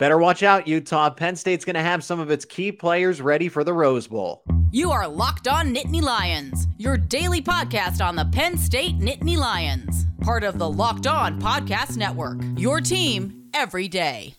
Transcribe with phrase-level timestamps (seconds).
[0.00, 1.10] Better watch out, Utah.
[1.10, 4.42] Penn State's going to have some of its key players ready for the Rose Bowl.
[4.72, 10.06] You are Locked On Nittany Lions, your daily podcast on the Penn State Nittany Lions,
[10.22, 12.40] part of the Locked On Podcast Network.
[12.56, 14.36] Your team every day.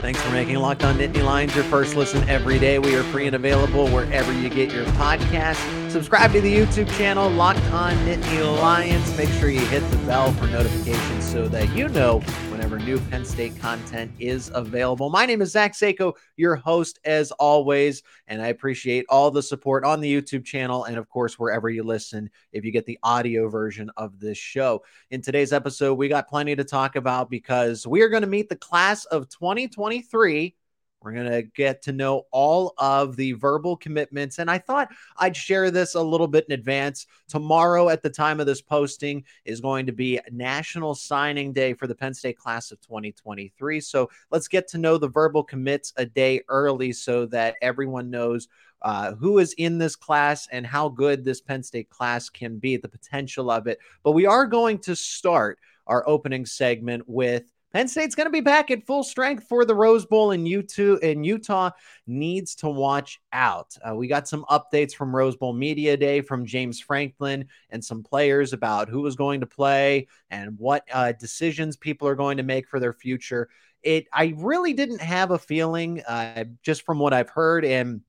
[0.00, 2.78] Thanks for making Locked On Nittany Lions your first listen every day.
[2.78, 5.77] We are free and available wherever you get your podcast.
[5.88, 9.16] Subscribe to the YouTube channel, Locked On Nittany Lions.
[9.16, 12.20] Make sure you hit the bell for notifications so that you know
[12.50, 15.08] whenever new Penn State content is available.
[15.08, 19.82] My name is Zach Seiko, your host as always, and I appreciate all the support
[19.82, 23.48] on the YouTube channel and, of course, wherever you listen if you get the audio
[23.48, 24.82] version of this show.
[25.10, 28.50] In today's episode, we got plenty to talk about because we are going to meet
[28.50, 30.54] the class of 2023
[31.02, 34.38] we're going to get to know all of the verbal commitments.
[34.38, 37.06] And I thought I'd share this a little bit in advance.
[37.28, 41.86] Tomorrow, at the time of this posting, is going to be National Signing Day for
[41.86, 43.80] the Penn State class of 2023.
[43.80, 48.48] So let's get to know the verbal commits a day early so that everyone knows
[48.82, 52.76] uh, who is in this class and how good this Penn State class can be,
[52.76, 53.78] the potential of it.
[54.02, 58.40] But we are going to start our opening segment with Penn State's going to be
[58.40, 61.70] back at full strength for the Rose Bowl, and Utah, and Utah
[62.06, 63.76] needs to watch out.
[63.86, 68.02] Uh, we got some updates from Rose Bowl Media Day from James Franklin and some
[68.02, 72.42] players about who was going to play and what uh, decisions people are going to
[72.42, 73.50] make for their future.
[73.82, 78.00] It, I really didn't have a feeling, uh, just from what I've heard, and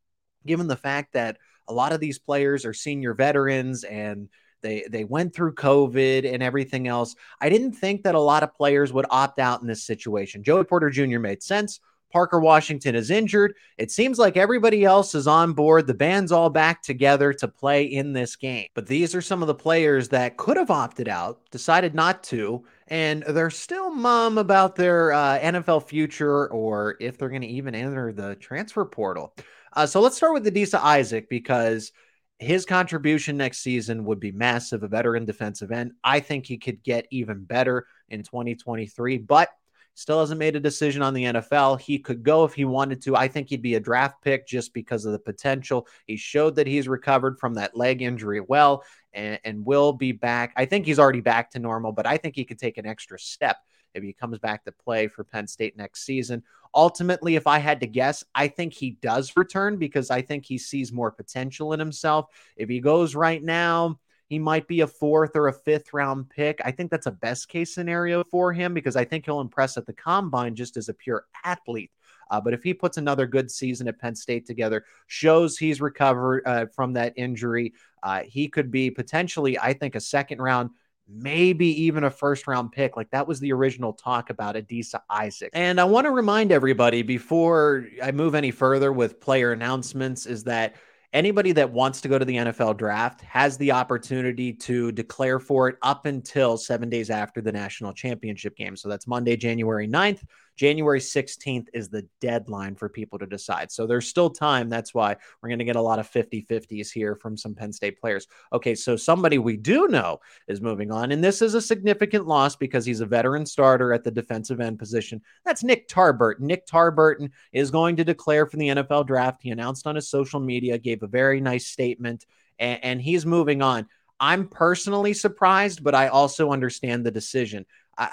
[0.45, 4.29] given the fact that a lot of these players are senior veterans and
[4.61, 7.15] they they went through COVID and everything else.
[7.39, 10.43] I didn't think that a lot of players would opt out in this situation.
[10.43, 11.19] Joey Porter Jr.
[11.19, 11.79] made sense.
[12.11, 13.53] Parker Washington is injured.
[13.77, 15.85] It seems like everybody else is on board.
[15.85, 18.67] The band's all back together to play in this game.
[18.73, 22.65] But these are some of the players that could have opted out, decided not to,
[22.87, 27.75] and they're still mum about their uh, NFL future or if they're going to even
[27.75, 29.35] enter the transfer portal.
[29.73, 31.91] Uh, so let's start with Adisa Isaac because
[32.39, 35.91] his contribution next season would be massive, a veteran defensive end.
[36.03, 39.49] I think he could get even better in 2023, but
[39.93, 41.81] still hasn't made a decision on the NFL.
[41.81, 43.17] He could go if he wanted to.
[43.17, 45.85] I think he'd be a draft pick just because of the potential.
[46.05, 50.53] He showed that he's recovered from that leg injury well and, and will be back.
[50.55, 53.19] I think he's already back to normal, but I think he could take an extra
[53.19, 53.57] step
[53.93, 56.43] if he comes back to play for Penn State next season.
[56.75, 60.57] Ultimately, if I had to guess, I think he does return because I think he
[60.57, 62.27] sees more potential in himself.
[62.55, 66.61] If he goes right now, he might be a fourth or a fifth round pick.
[66.63, 69.87] I think that's a best case scenario for him because I think he'll impress at
[69.87, 71.91] the combine just as a pure athlete.
[72.29, 76.43] Uh, but if he puts another good season at Penn State together, shows he's recovered
[76.45, 77.73] uh, from that injury,
[78.03, 80.69] uh, he could be potentially, I think, a second round
[81.11, 82.95] maybe even a first round pick.
[82.95, 85.49] Like that was the original talk about Adisa Isaac.
[85.53, 90.43] And I want to remind everybody before I move any further with player announcements is
[90.45, 90.75] that
[91.13, 95.67] anybody that wants to go to the NFL draft has the opportunity to declare for
[95.69, 98.75] it up until seven days after the national championship game.
[98.75, 100.21] So that's Monday, January 9th.
[100.59, 103.71] January 16th is the deadline for people to decide.
[103.71, 104.67] So there's still time.
[104.67, 107.71] That's why we're going to get a lot of 50 50s here from some Penn
[107.71, 108.27] State players.
[108.51, 111.13] Okay, so somebody we do know is moving on.
[111.13, 114.77] And this is a significant loss because he's a veteran starter at the defensive end
[114.77, 115.21] position.
[115.45, 116.41] That's Nick Tarburton.
[116.41, 119.41] Nick Tarburton is going to declare for the NFL draft.
[119.41, 122.25] He announced on his social media, gave a very nice statement,
[122.59, 123.87] and, and he's moving on.
[124.19, 127.65] I'm personally surprised, but I also understand the decision.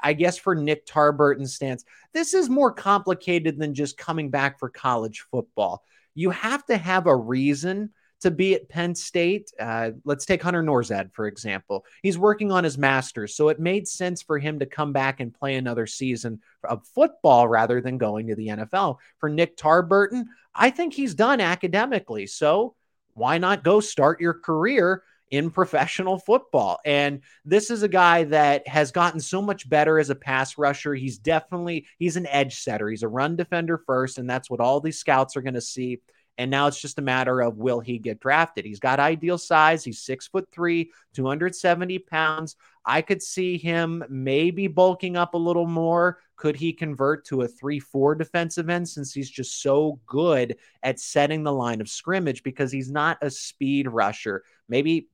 [0.02, 4.69] I guess for Nick Tarburton's stance, this is more complicated than just coming back for
[4.69, 5.84] college football.
[6.14, 9.52] You have to have a reason to be at Penn State.
[9.60, 11.84] Uh, let's take Hunter Nourzad, for example.
[12.02, 15.34] He's working on his master's, so it made sense for him to come back and
[15.34, 18.96] play another season of football rather than going to the NFL.
[19.19, 22.26] For Nick Tarburton, I think he's done academically.
[22.26, 22.75] So
[23.14, 26.78] why not go start your career in professional football.
[26.84, 30.94] And this is a guy that has gotten so much better as a pass rusher.
[30.94, 32.88] He's definitely he's an edge setter.
[32.88, 36.00] He's a run defender first, and that's what all these scouts are going to see.
[36.38, 38.67] And now it's just a matter of will he get drafted?
[38.67, 39.84] He's got ideal size.
[39.84, 42.56] He's six foot three, 270 pounds.
[42.84, 46.19] I could see him maybe bulking up a little more.
[46.37, 51.00] Could he convert to a 3 4 defensive end since he's just so good at
[51.00, 54.44] setting the line of scrimmage because he's not a speed rusher?
[54.69, 55.08] Maybe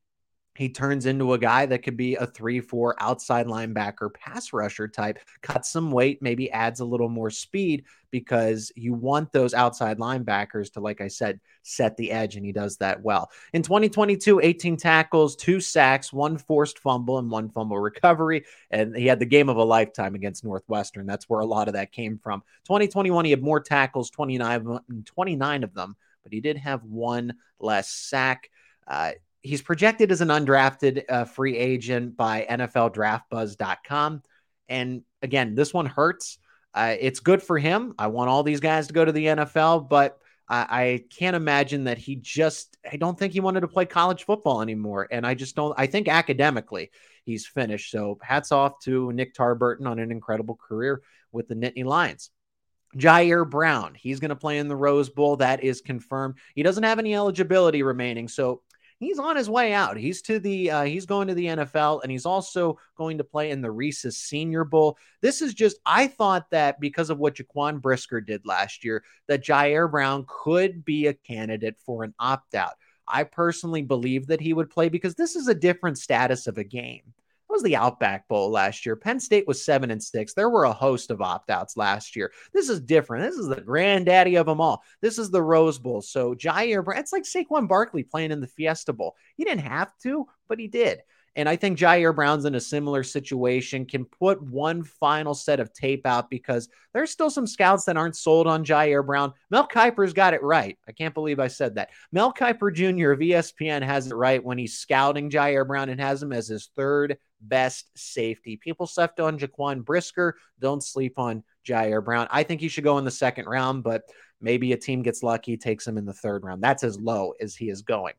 [0.55, 4.87] he turns into a guy that could be a three, four outside linebacker, pass rusher
[4.87, 9.99] type, cut some weight, maybe adds a little more speed because you want those outside
[9.99, 13.31] linebackers to, like I said, set the edge, and he does that well.
[13.55, 18.45] In 2022, 18 tackles, two sacks, one forced fumble, and one fumble recovery.
[18.71, 21.07] And he had the game of a lifetime against Northwestern.
[21.07, 22.43] That's where a lot of that came from.
[22.67, 27.89] 2021, he had more tackles, 29, 29 of them, but he did have one less
[27.89, 28.51] sack.
[28.87, 29.13] Uh,
[29.43, 34.23] he's projected as an undrafted uh, free agent by NFLDraftBuzz.com.
[34.69, 36.39] And again, this one hurts.
[36.75, 37.95] Uh, it's good for him.
[37.99, 40.19] I want all these guys to go to the NFL, but
[40.49, 44.25] I, I can't imagine that he just, I don't think he wanted to play college
[44.25, 45.09] football anymore.
[45.11, 46.91] And I just don't, I think academically
[47.25, 47.91] he's finished.
[47.91, 52.31] So hats off to Nick Tarburton on an incredible career with the Nittany Lions.
[52.97, 55.37] Ji'Ayir Brown, he's going to play in the Rose Bowl.
[55.37, 56.35] That is confirmed.
[56.55, 58.29] He doesn't have any eligibility remaining.
[58.29, 58.63] So
[59.03, 59.97] he's on his way out.
[59.97, 63.51] He's to the uh, he's going to the NFL and he's also going to play
[63.51, 64.99] in the Reese's Senior Bowl.
[65.21, 69.45] This is just I thought that because of what Jaquan Brisker did last year, that
[69.45, 72.75] Ji'Ayir Brown could be a candidate for an opt out.
[73.07, 76.65] I personally believe that he would play because this is a different status of a
[76.65, 77.13] game
[77.53, 78.97] was the Outback Bowl last year.
[78.97, 80.35] Penn State was seven and six.
[80.35, 82.33] There were a host of opt outs last year.
[82.53, 83.25] This is different.
[83.25, 84.83] This is the granddaddy of them all.
[85.01, 86.03] This is the Rose Bowl.
[86.03, 89.15] So Ji'Ayir, it's like Saquon Barkley playing in the Fiesta Bowl.
[89.37, 91.03] He didn't have to, but he did.
[91.35, 95.73] And I think Ji'Ayir Brown's in a similar situation, can put one final set of
[95.73, 99.33] tape out because there's still some scouts that aren't sold on Ji'Ayir Brown.
[99.51, 100.79] Mel Kiper's got it right.
[100.87, 101.91] I can't believe I said that.
[102.13, 103.13] Mel Kiper Jr.
[103.13, 106.69] of ESPN has it right when he's scouting Ji'Ayir Brown and has him as his
[106.77, 108.57] third best safety.
[108.57, 110.37] People slept on Jaquan Brisker.
[110.61, 112.29] Don't sleep on Ji'Ayir Brown.
[112.31, 114.03] I think he should go in the second round, but
[114.41, 116.63] maybe a team gets lucky, takes him in the third round.
[116.63, 118.15] That's as low as he is going.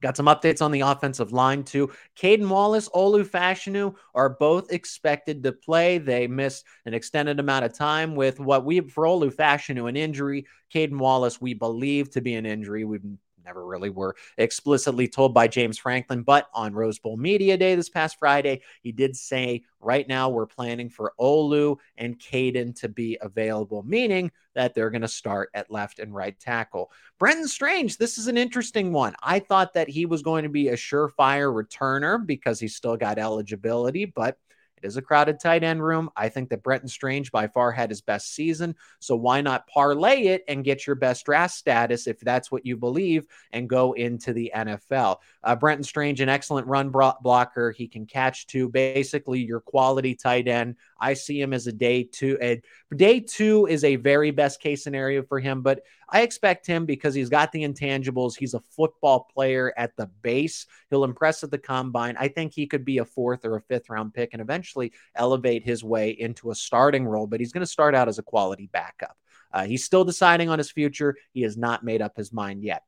[0.00, 1.90] Got some updates on the offensive line too.
[2.16, 5.98] Caedan Wallace, Olu Fashanu are both expected to play.
[5.98, 10.46] They missed an extended amount of time with what we for Olu Fashanu an injury.
[10.72, 12.84] Caedan Wallace we believe to be an injury.
[12.84, 13.04] We've
[13.50, 16.22] never really were explicitly told by James Franklin.
[16.22, 20.46] But on Rose Bowl Media Day this past Friday, he did say, right now we're
[20.46, 25.70] planning for Olu and Caedan to be available, meaning that they're going to start at
[25.70, 26.92] left and right tackle.
[27.18, 29.14] Brenton Strange, this is an interesting one.
[29.20, 33.18] I thought that he was going to be a surefire returner because he's still got
[33.18, 34.38] eligibility, but
[34.82, 36.10] it is a crowded tight end room.
[36.16, 38.74] I think that Brenton Strange by far had his best season.
[38.98, 42.76] So why not parlay it and get your best draft status if that's what you
[42.76, 45.16] believe and go into the NFL?
[45.42, 47.72] Uh, Brenton Strange, an excellent run blocker.
[47.72, 48.68] He can catch too.
[48.68, 50.76] Basically, your quality tight end.
[51.00, 52.36] I see him as a day two.
[52.42, 52.60] A,
[52.94, 57.14] day two is a very best case scenario for him, but I expect him because
[57.14, 58.36] he's got the intangibles.
[58.36, 60.66] He's a football player at the base.
[60.90, 62.16] He'll impress at the combine.
[62.18, 65.64] I think he could be a fourth or a fifth round pick and eventually elevate
[65.64, 68.68] his way into a starting role, but he's going to start out as a quality
[68.72, 69.16] backup.
[69.52, 71.16] Uh, he's still deciding on his future.
[71.32, 72.84] He has not made up his mind yet.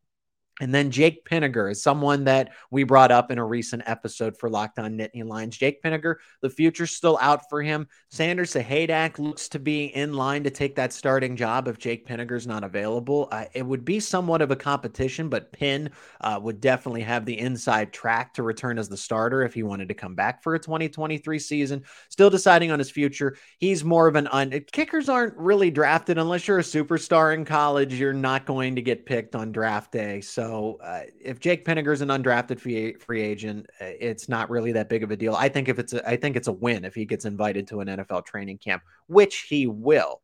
[0.62, 4.48] And then Jake Pinegar is someone that we brought up in a recent episode for
[4.48, 5.56] Locked On Nittany Lions.
[5.56, 7.88] Jake Pinegar, the future's still out for him.
[8.12, 12.46] Sanders Sahaydak looks to be in line to take that starting job if Jake Pinegar's
[12.46, 13.26] not available.
[13.32, 17.40] Uh, it would be somewhat of a competition, but Pin uh, would definitely have the
[17.40, 20.60] inside track to return as the starter if he wanted to come back for a
[20.60, 21.82] 2023 season.
[22.08, 23.36] Still deciding on his future.
[23.58, 24.52] He's more of an un.
[24.70, 27.94] Kickers aren't really drafted unless you're a superstar in college.
[27.94, 30.20] You're not going to get picked on draft day.
[30.20, 34.50] So so uh, if Jake Pinegar is an undrafted free, free agent, uh, it's not
[34.50, 35.34] really that big of a deal.
[35.34, 37.80] I think if it's a, I think it's a win if he gets invited to
[37.80, 40.20] an NFL training camp, which he will.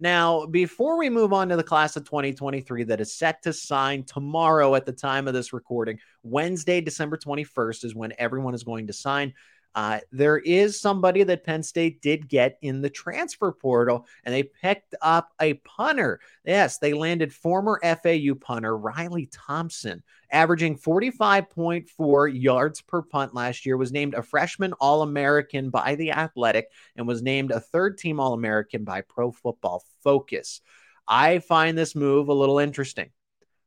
[0.00, 4.02] Now, before we move on to the class of 2023 that is set to sign
[4.02, 8.88] tomorrow at the time of this recording, Wednesday, December 21st is when everyone is going
[8.88, 9.32] to sign.
[9.74, 14.42] Uh, there is somebody that Penn State did get in the transfer portal, and they
[14.42, 16.20] picked up a punter.
[16.44, 23.76] Yes, they landed former FAU punter Riley Thompson, averaging 45.4 yards per punt last year,
[23.76, 28.20] was named a freshman All American by The Athletic, and was named a third team
[28.20, 30.60] All American by Pro Football Focus.
[31.06, 33.10] I find this move a little interesting.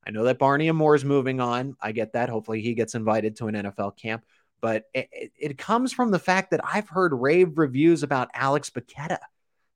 [0.05, 1.75] I know that Barney Amor is moving on.
[1.79, 2.29] I get that.
[2.29, 4.25] Hopefully, he gets invited to an NFL camp
[4.61, 9.17] but it, it, comes from the fact that I've heard rave reviews about Alex Bacchetta,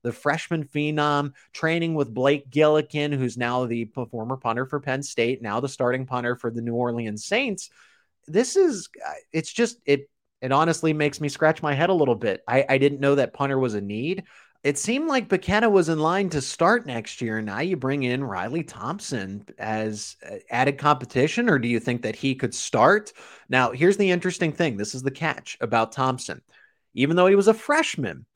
[0.02, 5.42] the freshman phenom, training with Blake Gillikin, who's now the former punter for Penn State,
[5.42, 7.68] now the starting punter for the New Orleans Saints.
[8.28, 10.08] This is, uh, it's just, it,
[10.40, 12.42] it honestly makes me scratch my head a little bit.
[12.46, 14.24] I, I didn't know that punter was a need.
[14.66, 17.40] It seemed like Bacchetta was in line to start next year.
[17.40, 22.16] Now you bring in Riley Thompson as uh, added competition, or do you think that
[22.16, 23.12] he could start?
[23.48, 26.42] Now, here's the interesting thing this is the catch about Thompson.
[26.94, 28.26] Even though he was a freshman,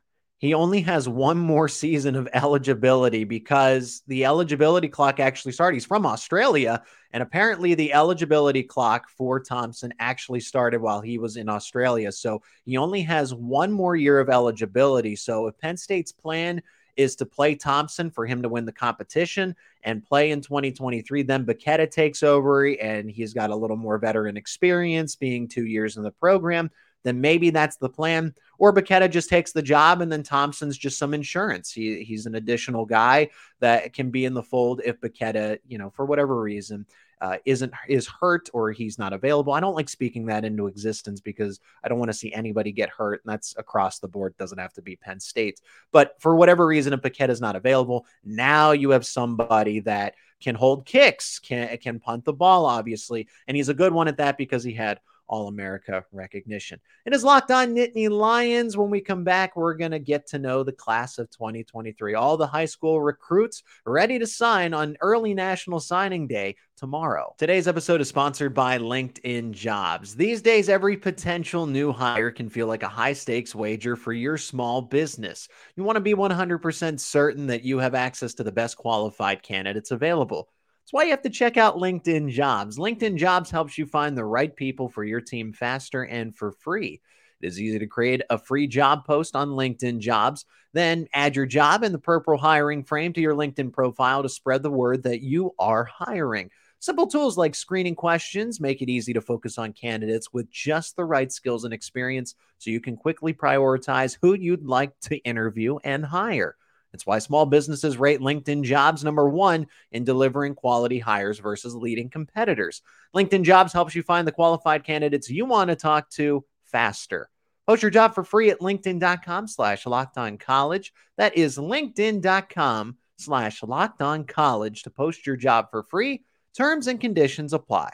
[0.41, 5.77] he only has one more season of eligibility because the eligibility clock actually started.
[5.77, 6.83] He's from Australia,
[7.13, 12.11] and apparently the eligibility clock for Thompson actually started while he was in Australia.
[12.11, 15.15] So he only has one more year of eligibility.
[15.15, 16.63] So if Penn State's plan
[16.97, 19.55] is to play Thompson for him to win the competition
[19.85, 24.39] and play in 2023, then Bacchetta takes over and he's got a little more veteran
[24.39, 26.71] experience being two years in the program
[27.03, 28.35] then maybe that's the plan.
[28.59, 31.73] Or Bacchetta just takes the job and then Thompson's just some insurance.
[31.73, 33.31] He, he's an additional guy
[33.61, 36.87] that can be in the fold if Bacchetta, you know, for whatever reason,
[37.21, 39.53] uh, isn't is hurt or he's not available.
[39.53, 42.89] I don't like speaking that into existence because I don't want to see anybody get
[42.89, 44.37] hurt, and that's across the board.
[44.39, 45.61] Doesn't have to be Penn State,
[45.93, 50.55] but for whatever reason, if Bacchetta is not available, now you have somebody that can
[50.55, 54.39] hold kicks, can can punt the ball, obviously, and he's a good one at that
[54.39, 56.81] because he had all America recognition.
[57.07, 58.77] It is locked on Nittany Lions.
[58.77, 62.15] When we come back, we're going to get to know the class of 2023.
[62.15, 67.35] All the high school recruits ready to sign on early National Signing Day tomorrow.
[67.39, 70.17] Today's episode is sponsored by LinkedIn Jobs.
[70.17, 74.37] These days, every potential new hire can feel like a high stakes wager for your
[74.37, 75.49] small business.
[75.77, 79.93] You want to be 100% certain that you have access to the best qualified candidates
[79.93, 80.49] available.
[80.91, 82.77] That's why you have to check out LinkedIn Jobs.
[82.77, 87.01] LinkedIn Jobs helps you find the right people for your team faster and for free.
[87.41, 90.47] It is easy to create a free job post on LinkedIn Jobs.
[90.73, 94.65] Then add your job in the purple hiring frame to your LinkedIn profile to spread
[94.65, 96.51] the word that you are hiring.
[96.81, 101.05] Simple tools like screening questions make it easy to focus on candidates with just the
[101.05, 106.05] right skills and experience so you can quickly prioritize who you'd like to interview and
[106.05, 106.57] hire.
[106.93, 112.11] It's why small businesses rate LinkedIn jobs number one in delivering quality hires versus leading
[112.11, 112.83] competitors.
[113.15, 117.29] LinkedIn jobs helps you find the qualified candidates you want to talk to faster.
[117.67, 120.93] Post your job for free at LinkedIn.com slash locked on college.
[121.19, 126.25] That is LinkedIn.com slash locked on college to post your job for free.
[126.57, 127.91] Terms and conditions apply.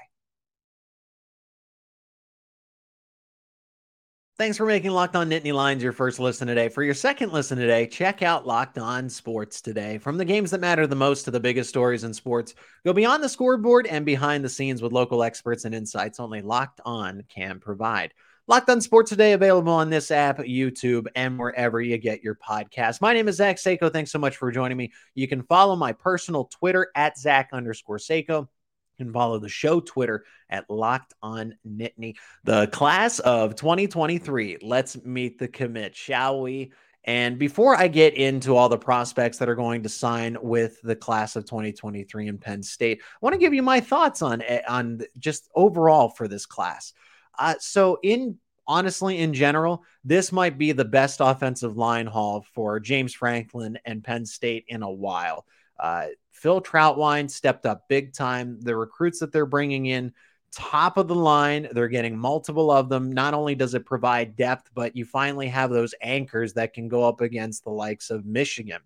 [4.39, 6.69] Thanks for making Locked On Nittany Lions your first listen today.
[6.69, 9.97] For your second listen today, check out Locked On Sports today.
[9.97, 13.25] From the games that matter the most to the biggest stories in sports, go beyond
[13.25, 17.59] the scoreboard and behind the scenes with local experts and insights only Locked On can
[17.61, 18.13] provide.
[18.47, 23.01] Locked On Sports today available on this app, YouTube, and wherever you get your podcast.
[23.01, 23.91] My name is Zach Seiko.
[23.91, 24.93] Thanks so much for joining me.
[25.15, 28.49] You can follow my personal Twitter at Zach underscore Seiko
[28.97, 32.17] can follow the show Twitter at Locked On Nittany.
[32.45, 34.59] The class of 2023.
[34.63, 36.73] Let's meet the commit, shall we?
[37.07, 40.97] And before I get into all the prospects that are going to sign with the
[40.97, 44.63] class of 2023 in Penn State, I want to give you my thoughts on eh,
[44.69, 46.93] on just overall for this class.
[47.39, 52.81] Uh, so, in honestly, in general, this might be the best offensive line haul for
[52.81, 55.47] James Franklin and Penn State in a while.
[55.79, 58.61] Uh, Phil Trautwein stepped up big time.
[58.61, 60.13] The recruits that they're bringing in,
[60.53, 63.11] top of the line, they're getting multiple of them.
[63.11, 67.09] Not only does it provide depth, but you finally have those anchors that can go
[67.09, 68.81] up against the likes of Michigan.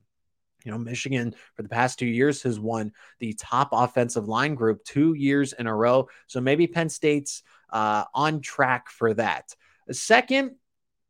[0.65, 4.85] You know, Michigan for the past two years has won the top offensive line group
[4.85, 6.09] two years in a row.
[6.29, 9.57] So maybe Penn State's uh, on track for that.
[9.91, 10.53] Second,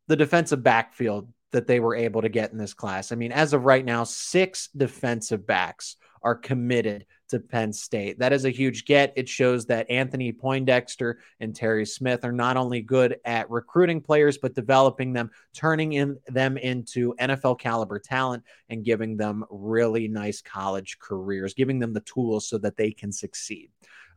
[0.07, 3.11] the defensive backfield that they were able to get in this class.
[3.11, 8.19] I mean, as of right now, six defensive backs are committed to Penn State.
[8.19, 9.13] That is a huge get.
[9.15, 14.37] It shows that Anthony Poindexter and Terry Smith are not only good at recruiting players,
[14.37, 20.41] but developing them, turning in them into NFL caliber talent and giving them really nice
[20.41, 23.69] college careers, giving them the tools so that they can succeed.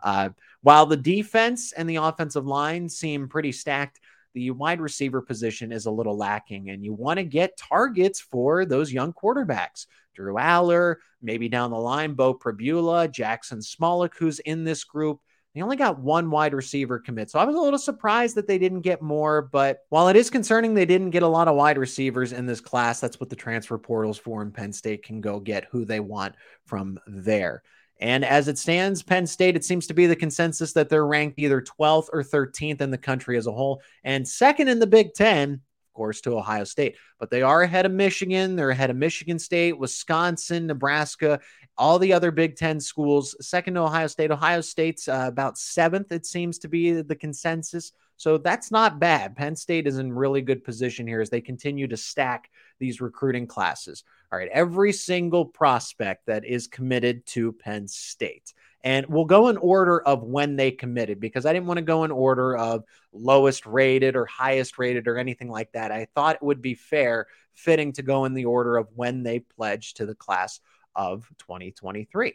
[0.03, 0.31] Uh,
[0.63, 4.01] while the defense and the offensive line seem pretty stacked,
[4.35, 8.65] the wide receiver position is a little lacking, and you want to get targets for
[8.67, 9.87] those young quarterbacks.
[10.15, 15.21] Drew Allar, maybe down the line, Beau Pribula, Jackson Smolik, who's in this group.
[15.55, 17.31] They only got one wide receiver commit.
[17.31, 19.43] So I was a little surprised that they didn't get more.
[19.43, 22.61] But while it is concerning they didn't get a lot of wide receivers in this
[22.61, 26.01] class, that's what the transfer portals for, in Penn State can go get who they
[26.01, 26.35] want
[26.67, 27.63] from there.
[28.05, 31.39] And as it stands, Penn State, it seems to be the consensus that they're ranked
[31.39, 35.15] either 12th or 13th in the country as a whole, and second in the Big
[35.15, 36.97] Ten, of course, to Ohio State.
[37.19, 38.57] But they are ahead of Michigan.
[38.57, 41.41] They're ahead of Michigan State, Wisconsin, Nebraska,
[41.79, 43.35] all the other Big Ten schools.
[43.41, 44.31] Second to Ohio State.
[44.31, 47.93] Ohio State's uh, about seventh, it seems to be the consensus.
[48.17, 49.37] So that's not bad.
[49.37, 53.47] Penn State is in really good position here as they continue to stack these recruiting
[53.47, 54.05] classes.
[54.33, 58.53] All right, every single prospect that is committed to Penn State.
[58.83, 62.05] And we'll go in order of when they committed because I didn't want to go
[62.05, 65.91] in order of lowest rated or highest rated or anything like that.
[65.91, 69.41] I thought it would be fair, fitting to go in the order of when they
[69.41, 70.61] pledged to the class
[70.95, 72.35] of 2023.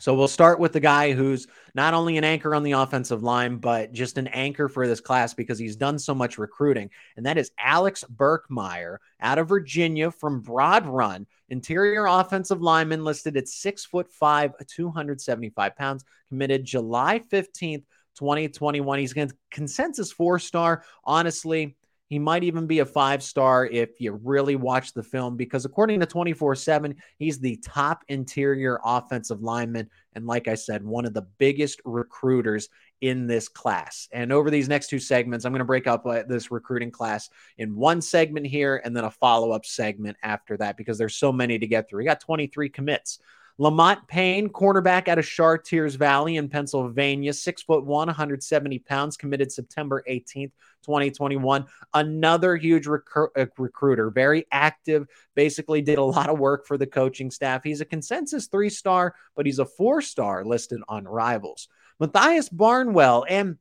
[0.00, 3.58] So we'll start with the guy who's not only an anchor on the offensive line,
[3.58, 6.90] but just an anchor for this class because he's done so much recruiting.
[7.16, 13.36] And that is Alex Birchmeier out of Virginia from Broad Run, interior offensive lineman listed
[13.36, 17.84] at six foot five, 275 pounds, committed July 15th,
[18.16, 18.98] 2021.
[18.98, 20.84] He's going to consensus four star.
[21.04, 21.76] Honestly,
[22.12, 25.98] he might even be a five star if you really watch the film, because according
[25.98, 29.88] to 24 7, he's the top interior offensive lineman.
[30.14, 32.68] And like I said, one of the biggest recruiters
[33.00, 34.10] in this class.
[34.12, 37.30] And over these next two segments, I'm going to break up uh, this recruiting class
[37.56, 41.32] in one segment here and then a follow up segment after that because there's so
[41.32, 42.00] many to get through.
[42.00, 43.20] We got 23 commits.
[43.62, 49.52] Lamont Payne, cornerback out of Chartiers Valley in Pennsylvania, six foot one, 170 pounds, committed
[49.52, 50.50] September 18th,
[50.82, 51.66] 2021.
[51.94, 56.88] Another huge recru- uh, recruiter, very active, basically did a lot of work for the
[56.88, 57.62] coaching staff.
[57.62, 61.68] He's a consensus three star, but he's a four star listed on Rivals.
[62.00, 63.58] Matthias Barnwell, and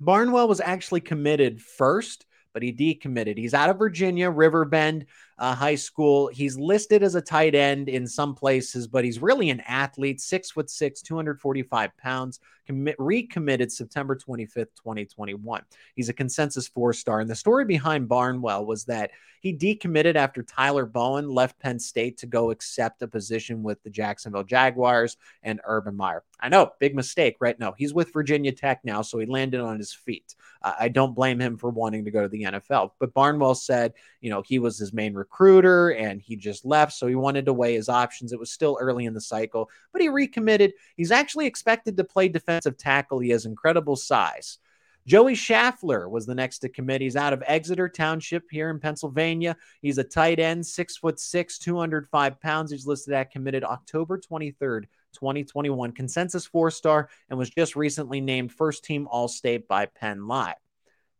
[0.00, 3.38] Barnwell was actually committed first but he decommitted.
[3.38, 5.06] He's out of Virginia, Riverbend
[5.38, 6.28] uh, High School.
[6.28, 10.50] He's listed as a tight end in some places, but he's really an athlete, six
[10.50, 15.62] foot six, 245 pounds, commit, recommitted September 25th, 2021.
[15.94, 17.20] He's a consensus four star.
[17.20, 22.18] And the story behind Barnwell was that he decommitted after Tyler Bowen left Penn State
[22.18, 26.24] to go accept a position with the Jacksonville Jaguars and Urban Meyer.
[26.40, 27.58] I know, big mistake, right?
[27.58, 30.34] No, he's with Virginia Tech now, so he landed on his feet.
[30.62, 32.92] Uh, I don't blame him for wanting to go to the NFL.
[32.98, 36.92] But Barnwell said, you know, he was his main and he just left.
[36.92, 38.32] So he wanted to weigh his options.
[38.32, 40.72] It was still early in the cycle, but he recommitted.
[40.96, 43.20] He's actually expected to play defensive tackle.
[43.20, 44.58] He has incredible size.
[45.06, 47.00] Joey Schlaffer was the next to commit.
[47.00, 49.56] He's out of Exeter Township here in Pennsylvania.
[49.80, 52.70] He's a tight end, six foot six, 205 pounds.
[52.70, 58.52] He's listed at committed October 23rd, 2021, consensus four star, and was just recently named
[58.52, 60.56] first team All State by Penn Live.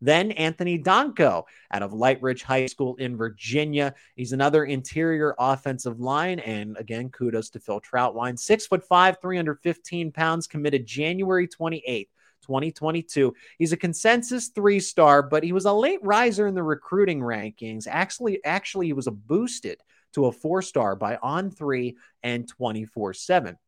[0.01, 3.95] Then Anthony Donkoh out of Lightridge High School in Virginia.
[4.17, 6.39] He's another interior offensive line.
[6.41, 8.39] And again, kudos to Phil Trautwein.
[8.39, 12.09] Six foot five, 315 pounds, committed January 28th.
[12.43, 13.35] 2022.
[13.59, 17.87] He's a consensus three star, but he was a late riser in the recruiting rankings.
[17.87, 19.83] Actually, actually, he was boosted
[20.15, 23.59] to a four star by On Three and 24 7.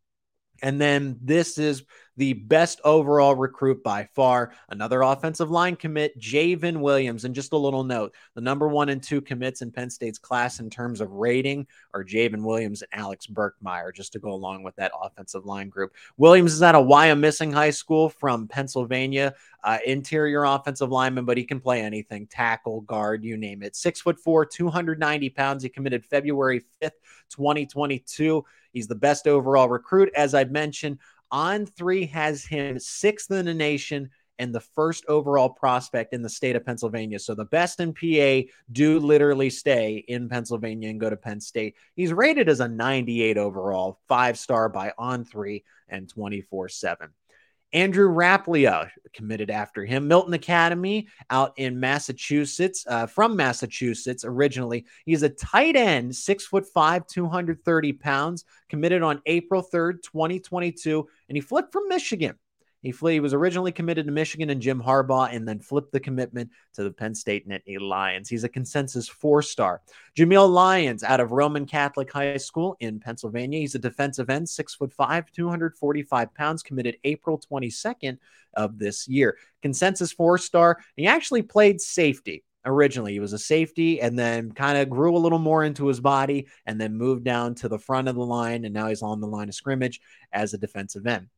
[0.63, 1.85] And then this is
[2.21, 4.53] the best overall recruit by far.
[4.69, 7.25] Another offensive line commit, J'ven Williams.
[7.25, 10.61] And just a little note the number one and two commits in Penn State's class
[10.61, 14.77] in terms of rating are J'ven Williams and Alex Birchmeier, just to go along with
[14.77, 15.95] that offensive line group.
[16.19, 21.45] Williams is at a Wyomissing High School from Pennsylvania, uh, interior offensive lineman, but he
[21.45, 23.75] can play anything tackle, guard, you name it.
[23.75, 25.63] Six foot four, 290 pounds.
[25.63, 26.91] He committed February 5th,
[27.31, 28.45] 2022.
[28.73, 30.11] He's the best overall recruit.
[30.15, 30.99] As I've mentioned,
[31.31, 36.29] on three has him sixth in the nation and the first overall prospect in the
[36.29, 37.19] state of Pennsylvania.
[37.19, 41.77] So the best in PA do literally stay in Pennsylvania and go to Penn State.
[41.95, 47.11] He's rated as a 98 overall, five star by on three and 24 7.
[47.73, 50.09] Andrew Rappleyea committed after him.
[50.09, 54.87] Milton Academy out in Massachusetts, uh, from Massachusetts originally.
[55.05, 61.37] He's a tight end, six foot five, 230 pounds, committed on April 3rd, 2022, and
[61.37, 62.37] he flipped from Michigan
[62.83, 66.01] he, flee, he was originally committed to Michigan and Jim Harbaugh and then flipped the
[66.01, 68.29] commitment to the Penn State Nittany Lions.
[68.29, 69.83] He's a consensus four star.
[70.17, 73.61] Jameial Lyons out of Roman Catholic High School in Pennsylvania.
[73.61, 78.19] He's a defensive end, six foot five, 245 pounds, committed April 22nd
[78.55, 79.37] of this year.
[79.63, 80.79] Consensus four star.
[80.97, 83.13] He actually played safety originally.
[83.13, 86.47] He was a safety and then kind of grew a little more into his body
[86.67, 88.65] and then moved down to the front of the line.
[88.65, 90.01] And now he's on the line of scrimmage
[90.33, 91.29] as a defensive end.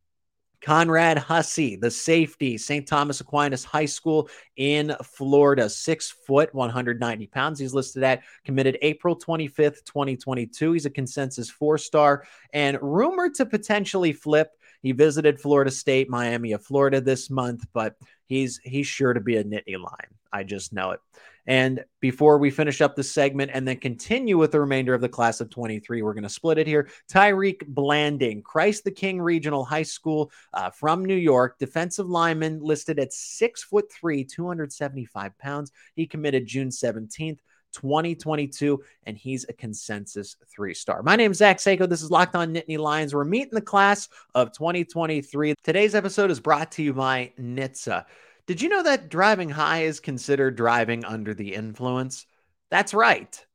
[0.63, 2.87] Conrad Hussey, the safety, St.
[2.87, 7.59] Thomas Aquinas High School in Florida, six foot, 190 pounds.
[7.59, 10.73] He's listed at committed April 25th, 2022.
[10.73, 14.53] He's a consensus four star and rumored to potentially flip.
[14.83, 17.97] He visited Florida State, Miami of Florida this month, but
[18.27, 20.15] he's he's sure to be a Nittany Lion.
[20.33, 21.01] I just know it.
[21.47, 25.09] And before we finish up the segment and then continue with the remainder of the
[25.09, 26.89] class of 23, we're going to split it here.
[27.11, 32.99] Tyreek Blanding, Christ the King Regional High School uh, from New York, defensive lineman listed
[32.99, 35.73] at six foot three, 275 pounds.
[35.97, 37.39] He committed June 17th.
[37.73, 41.03] 2022, and he's a consensus three star.
[41.03, 41.89] My name is Zach Seiko.
[41.89, 43.15] This is Locked On Nittany Lions.
[43.15, 45.55] We're meeting the class of 2023.
[45.65, 48.05] Today's episode is brought to you by NHTSA.
[48.47, 52.27] Did you know that driving high is considered driving under the influence?
[52.71, 53.47] That's right.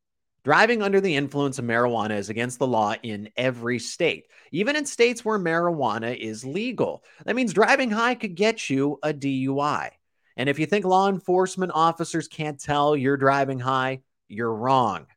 [0.45, 4.85] Driving under the influence of marijuana is against the law in every state, even in
[4.85, 7.03] states where marijuana is legal.
[7.25, 9.89] That means driving high could get you a DUI.
[10.37, 15.07] And if you think law enforcement officers can't tell you're driving high, you're wrong.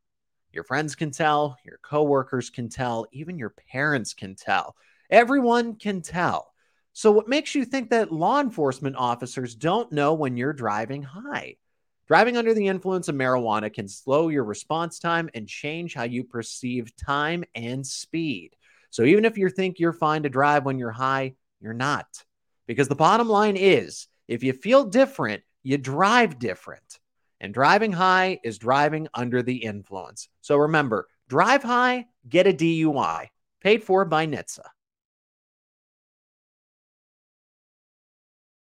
[0.52, 4.74] Your friends can tell, your coworkers can tell, even your parents can tell.
[5.10, 6.49] Everyone can tell.
[6.92, 11.56] So, what makes you think that law enforcement officers don't know when you're driving high?
[12.08, 16.24] Driving under the influence of marijuana can slow your response time and change how you
[16.24, 18.56] perceive time and speed.
[18.90, 22.24] So, even if you think you're fine to drive when you're high, you're not.
[22.66, 26.98] Because the bottom line is if you feel different, you drive different.
[27.40, 30.28] And driving high is driving under the influence.
[30.40, 33.28] So remember, drive high, get a DUI.
[33.62, 34.66] Paid for by NHTSA.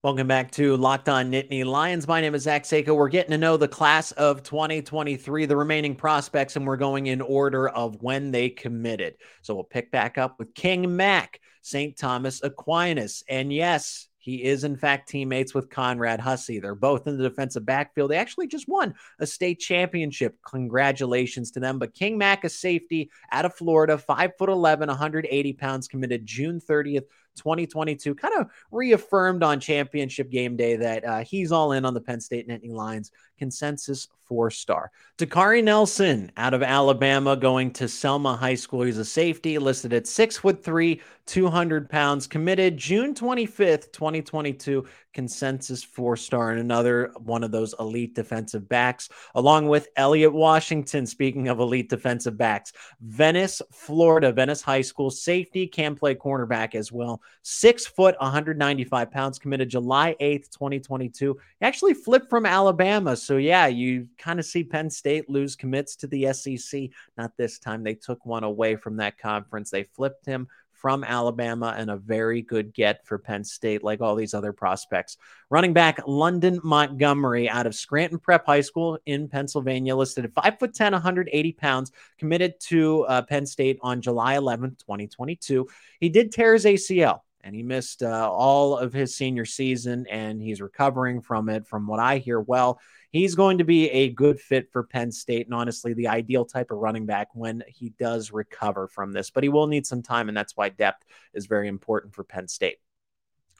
[0.05, 2.07] Welcome back to Locked On Nittany Lions.
[2.07, 2.95] My name is Zach Seiko.
[2.95, 7.21] We're getting to know the class of 2023, the remaining prospects, and we're going in
[7.21, 9.15] order of when they committed.
[9.41, 11.97] So we'll pick back up with King Mack, St.
[11.97, 13.23] Thomas Aquinas.
[13.27, 16.59] And yes, he is, in fact, teammates with Conrad Hussey.
[16.59, 18.11] They're both in the defensive backfield.
[18.11, 20.35] They actually just won a state championship.
[20.47, 21.79] Congratulations to them.
[21.79, 28.15] But King Mack, a safety out of Florida, 5'11, 180 pounds, committed June 30th, 2022
[28.15, 32.19] kind of reaffirmed on championship game day that uh, he's all in on the Penn
[32.19, 34.91] State Nittany Lions consensus four star.
[35.17, 38.83] Dakari Nelson out of Alabama going to Selma High School.
[38.83, 45.83] He's a safety listed at six foot three, 200 pounds, committed June 25th, 2022, consensus
[45.83, 51.05] four star, and another one of those elite defensive backs, along with Elliot Washington.
[51.05, 56.91] Speaking of elite defensive backs, Venice, Florida, Venice High School safety can play cornerback as
[56.91, 57.21] well.
[57.41, 61.37] Six foot, 195 pounds, committed July 8th, 2022.
[61.61, 63.15] Actually flipped from Alabama.
[63.15, 66.89] So, yeah, you kind of see Penn State lose commits to the SEC.
[67.17, 67.83] Not this time.
[67.83, 69.71] They took one away from that conference.
[69.71, 70.47] They flipped him
[70.85, 75.17] from Alabama and a very good get for Penn State, like all these other prospects.
[75.49, 80.91] Running back London Montgomery out of Scranton Prep High School in Pennsylvania, listed at 5'10,
[80.91, 85.67] 180 pounds, committed to uh, Penn State on July 11, 2022.
[85.99, 90.39] He did tear his ACL and he missed uh, all of his senior season and
[90.39, 92.79] he's recovering from it from what i hear well
[93.15, 96.69] he's going to be a good fit for penn state and honestly the ideal type
[96.71, 100.27] of running back when he does recover from this but he will need some time
[100.27, 102.77] and that's why depth is very important for penn state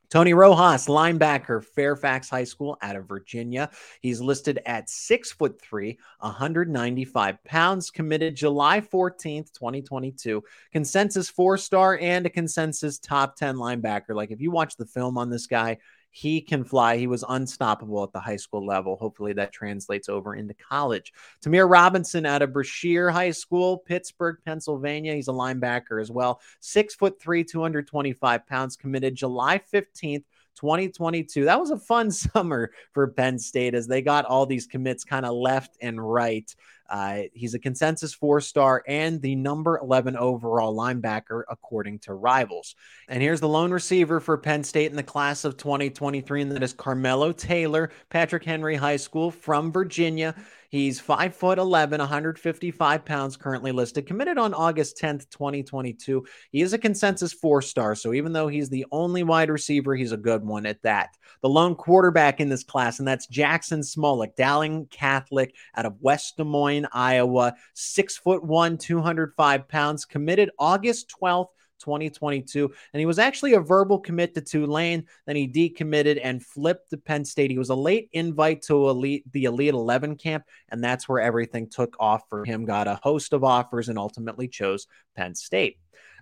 [0.10, 3.72] Tony Rojas, linebacker, Fairfax High School out of Virginia.
[4.02, 10.44] He's listed at six foot three, 195 pounds, committed July 14th, 2022.
[10.72, 14.14] Consensus four star and a consensus top 10 linebacker.
[14.16, 15.80] Like if you watch the film on this guy,
[16.16, 16.96] he can fly.
[16.96, 18.96] He was unstoppable at the high school level.
[18.96, 21.12] Hopefully that translates over into college.
[21.42, 25.14] Ta'Mere Robinson out of Brashear High School, Pittsburgh, Pennsylvania.
[25.14, 26.40] He's a linebacker as well.
[26.62, 30.24] Six foot three, 225 pounds, committed July 15th.
[30.56, 31.44] 2022.
[31.44, 35.26] That was a fun summer for Penn State as they got all these commits kind
[35.26, 36.50] of left and right.
[36.90, 42.76] Uh, he's a consensus four star and the number 11 overall linebacker, according to rivals.
[43.08, 46.64] And here's the lone receiver for Penn State in the class of 2023, and that
[46.64, 50.36] is Carmelo Taylor, Patrick Henry High School from Virginia.
[50.76, 56.26] He's 5 foot 11, 155 pounds, currently listed, committed on August 10th, 2022.
[56.52, 57.96] He is a consensus four star.
[57.96, 61.16] So even though he's the only wide receiver, he's a good one at that.
[61.42, 66.36] The lone quarterback in this class, and that's Jackson Smolik, Dowling Catholic out of West
[66.36, 71.48] Des Moines, Iowa, six foot one, 205 pounds, committed August 12th.
[71.80, 72.72] 2022.
[72.94, 75.06] And he was actually a verbal commit to Tulane.
[75.26, 77.52] Then he decommitted and flipped to Penn State.
[77.52, 81.70] He was a late invite to elite, the Elite 11 camp, and that's where everything
[81.70, 82.66] took off for him.
[82.66, 85.78] Got a host of offers and ultimately chose Penn State.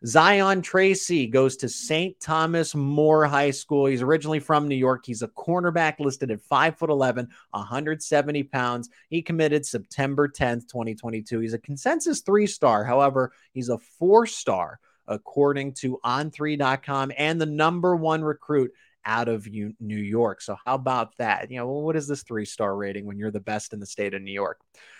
[0.05, 2.19] Zion Tracy goes to St.
[2.19, 3.85] Thomas More High School.
[3.85, 5.05] He's originally from New York.
[5.05, 8.89] He's a cornerback listed at 5 foot 11, 170 pounds.
[9.09, 11.39] He committed September 10th, 2022.
[11.39, 12.83] He's a consensus three star.
[12.83, 18.71] However, he's a four star according to on3.com and the number one recruit
[19.05, 20.41] out of New York.
[20.41, 21.49] So, how about that?
[21.49, 24.13] You know, what is this three star rating when you're the best in the state
[24.13, 24.59] of New York?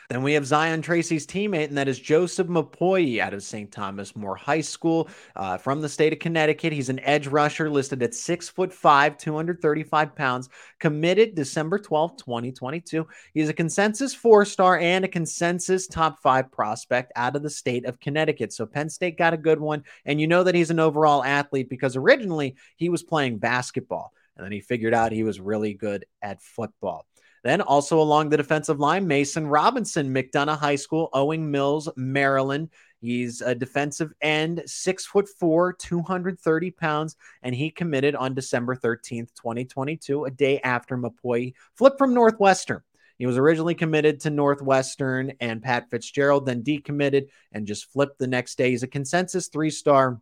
[0.10, 3.72] Then we have Zion Tracy's teammate, and that is Joseph Mupoyi out of St.
[3.72, 6.74] Thomas More High School uh, from the state of Connecticut.
[6.74, 13.08] He's an edge rusher listed at six foot five, 235 pounds, committed December 12th, 2022.
[13.34, 17.86] He's a consensus four star and a consensus top five prospect out of the state
[17.86, 18.54] of Connecticut.
[18.54, 19.84] So Penn State got a good one.
[20.06, 24.14] And you know that he's an overall athlete because originally he was playing basketball.
[24.36, 27.06] And then he figured out he was really good at football.
[27.44, 32.70] Then also along the defensive line, Mason Robinson, McDonogh High School, Owings Mills, Maryland.
[33.02, 39.34] He's a defensive end, six foot four, 230 pounds, and he committed on December 13th,
[39.36, 42.82] 2022, a day after Mupoyi flipped from Northwestern.
[43.18, 48.28] He was originally committed to Northwestern and Pat Fitzgerald, then decommitted and just flipped the
[48.28, 48.72] next day.
[48.72, 50.20] He's a consensus three star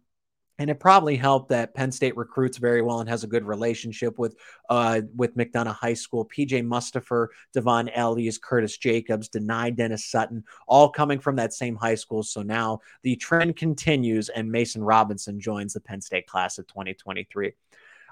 [0.62, 4.19] and it probably helped that Penn State recruits very well and has a good relationship
[4.19, 4.36] with
[4.69, 6.30] uh, with McDonogh High School.
[6.30, 12.21] PJ Mustipher, Devon Ellies, Curtis Jacobs, Dani Dennis-Sutton, all coming from that same high school.
[12.21, 17.54] So now the trend continues, and Mason Robinson joins the Penn State class of 2023.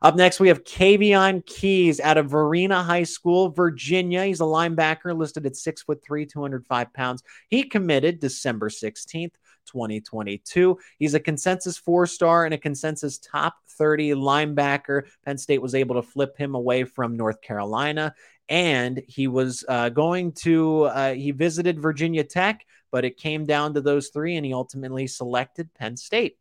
[0.02, 4.26] Up next, we have Kaveion Keys out of Varina High School, Virginia.
[4.26, 7.22] He's a linebacker listed at six foot three, 205 pounds.
[7.48, 9.34] He committed December 16th.
[9.72, 10.78] 2022.
[10.98, 15.04] He's a consensus four star and a consensus top 30 linebacker.
[15.26, 18.14] Penn State was able to flip him away from North Carolina.
[18.48, 23.76] And he was uh, going to, uh, he visited Virginia Tech, but it came down
[23.76, 26.38] to those three, and he ultimately selected Penn State.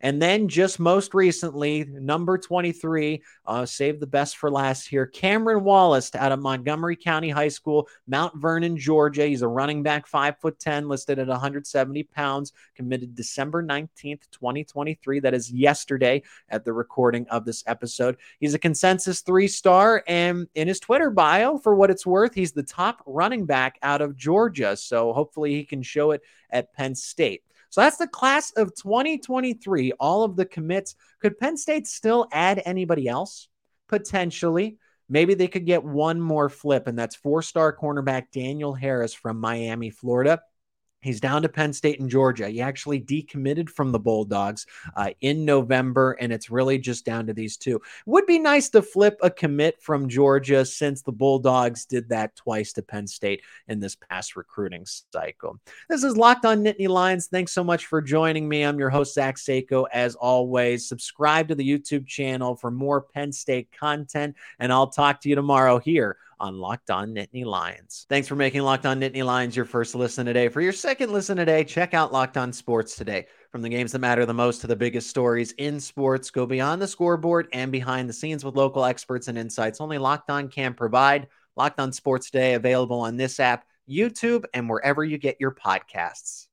[0.00, 5.64] And then just most recently, number 23, uh, save the best for last here, Cameron
[5.64, 9.26] Wallace out of Montgomery County High School, Mount Vernon, Georgia.
[9.26, 15.20] He's a running back, five foot 10, listed at 170 pounds, committed December 19th, 2023.
[15.20, 18.16] That is yesterday at the recording of this episode.
[18.38, 20.04] He's a consensus three star.
[20.06, 24.00] And in his Twitter bio, for what it's worth, he's the top running back out
[24.00, 24.76] of Georgia.
[24.76, 27.42] So hopefully he can show it at Penn State.
[27.70, 29.92] So that's the class of 2023.
[30.00, 30.94] All of the commits.
[31.20, 33.48] Could Penn State still add anybody else?
[33.88, 34.78] Potentially.
[35.08, 39.40] Maybe they could get one more flip, and that's four star cornerback Daniel Harris from
[39.40, 40.40] Miami, Florida.
[41.00, 42.48] He's down to Penn State and Georgia.
[42.48, 47.32] He actually decommitted from the Bulldogs uh, in November, and it's really just down to
[47.32, 47.80] these two.
[48.06, 52.72] Would be nice to flip a commit from Georgia since the Bulldogs did that twice
[52.72, 55.60] to Penn State in this past recruiting cycle.
[55.88, 57.26] This is Locked on Nittany Lions.
[57.26, 58.62] Thanks so much for joining me.
[58.62, 59.86] I'm your host, Zach Seiko.
[59.92, 65.20] As always, subscribe to the YouTube channel for more Penn State content, and I'll talk
[65.20, 68.06] to you tomorrow here on Locked On Nittany Lions.
[68.08, 70.48] Thanks for making Locked On Nittany Lions your first listen today.
[70.48, 73.26] For your second listen today, check out Locked On Sports today.
[73.52, 76.82] From the games that matter the most to the biggest stories in sports, go beyond
[76.82, 80.74] the scoreboard and behind the scenes with local experts and insights only Locked On can
[80.74, 81.28] provide.
[81.56, 86.47] Locked On Sports Today available on this app, YouTube, and wherever you get your podcasts.